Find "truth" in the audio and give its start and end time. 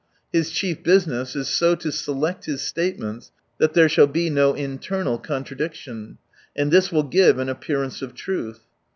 8.15-8.61